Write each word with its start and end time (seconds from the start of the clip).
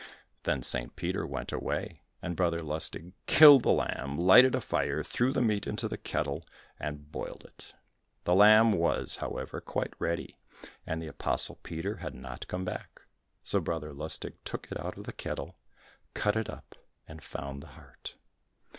Then 0.45 0.63
St. 0.63 0.95
Peter 0.95 1.27
went 1.27 1.51
away, 1.51 2.01
and 2.23 2.35
Brother 2.35 2.57
Lustig 2.57 3.11
killed 3.27 3.61
the 3.61 3.71
lamb, 3.71 4.17
lighted 4.17 4.55
a 4.55 4.59
fire, 4.61 5.03
threw 5.03 5.31
the 5.31 5.43
meat 5.43 5.67
into 5.67 5.87
the 5.87 5.95
kettle, 5.95 6.43
and 6.79 7.11
boiled 7.11 7.43
it. 7.45 7.75
The 8.23 8.33
lamb 8.33 8.71
was, 8.73 9.17
however, 9.17 9.61
quite 9.61 9.93
ready, 9.99 10.39
and 10.87 10.99
the 11.03 11.07
apostle 11.07 11.59
Peter 11.61 11.97
had 11.97 12.15
not 12.15 12.47
come 12.47 12.65
back, 12.65 13.01
so 13.43 13.59
Brother 13.59 13.93
Lustig 13.93 14.43
took 14.43 14.71
it 14.71 14.79
out 14.83 14.97
of 14.97 15.03
the 15.03 15.13
kettle, 15.13 15.59
cut 16.15 16.35
it 16.35 16.49
up, 16.49 16.73
and 17.07 17.21
found 17.21 17.61
the 17.61 17.67
heart. 17.77 18.15